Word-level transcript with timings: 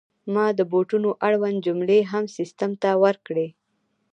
ما 0.33 0.45
د 0.57 0.59
بوټو 0.71 0.97
اړوند 1.27 1.57
جملې 1.65 1.99
هم 2.11 2.23
سیستم 2.37 2.71
ته 2.81 2.89
ورکړې. 3.03 3.47